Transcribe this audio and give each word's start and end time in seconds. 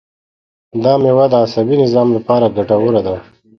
دا 0.83 0.93
مېوه 1.01 1.25
د 1.31 1.33
عصبي 1.43 1.75
نظام 1.83 2.07
لپاره 2.17 2.53
ګټوره 2.57 3.01
ده. 3.07 3.15